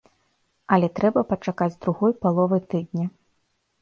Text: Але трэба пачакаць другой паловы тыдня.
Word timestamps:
Але 0.77 0.87
трэба 0.99 1.23
пачакаць 1.33 1.71
другой 1.83 2.11
паловы 2.25 2.57
тыдня. 2.73 3.05